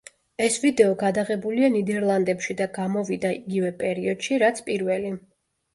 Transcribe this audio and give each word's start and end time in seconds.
ეს 0.43 0.55
ვიდეო 0.63 0.95
გადაღებულია 1.01 1.69
ნიდერლანდებში 1.75 2.59
და 2.63 2.69
გამოვიდა 2.81 3.35
იგივე 3.39 3.73
პერიოდში, 3.85 4.45
რაც 4.47 4.69
პირველი. 4.73 5.19